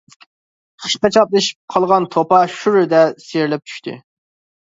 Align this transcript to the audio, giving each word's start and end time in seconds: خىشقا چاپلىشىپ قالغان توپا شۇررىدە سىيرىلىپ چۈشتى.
خىشقا 0.85 1.09
چاپلىشىپ 1.17 1.73
قالغان 1.75 2.07
توپا 2.15 2.39
شۇررىدە 2.55 3.03
سىيرىلىپ 3.27 3.69
چۈشتى. 3.73 3.95